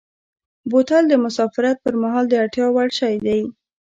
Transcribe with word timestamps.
بوتل 0.69 1.03
د 1.09 1.13
مسافرت 1.25 1.77
پر 1.83 1.93
مهال 2.01 2.25
د 2.29 2.33
اړتیا 2.41 2.67
وړ 2.71 2.89
شی 2.99 3.13
دی. 3.27 3.41